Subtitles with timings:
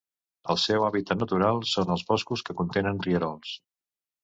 [0.53, 3.55] El seu hàbitat natural són els boscos que contenen rierols.